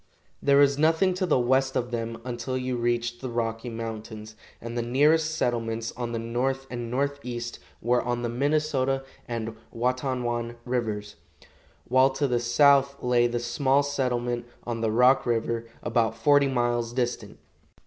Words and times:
There 0.41 0.57
was 0.57 0.79
nothing 0.79 1.13
to 1.13 1.27
the 1.27 1.37
west 1.37 1.75
of 1.75 1.91
them 1.91 2.19
until 2.25 2.57
you 2.57 2.75
reached 2.75 3.21
the 3.21 3.29
Rocky 3.29 3.69
Mountains, 3.69 4.35
and 4.59 4.75
the 4.75 4.81
nearest 4.81 5.35
settlements 5.35 5.91
on 5.91 6.11
the 6.11 6.17
north 6.17 6.65
and 6.71 6.89
northeast 6.89 7.59
were 7.83 8.01
on 8.01 8.23
the 8.23 8.27
Minnesota 8.29 9.03
and 9.27 9.55
Watonwan 9.71 10.55
rivers, 10.65 11.17
while 11.87 12.09
to 12.09 12.27
the 12.27 12.39
south 12.39 13.03
lay 13.03 13.27
the 13.27 13.37
small 13.39 13.83
settlement 13.83 14.47
on 14.63 14.81
the 14.81 14.89
Rock 14.89 15.27
river, 15.27 15.65
about 15.83 16.17
forty 16.17 16.47
miles 16.47 16.93
distant. 16.93 17.37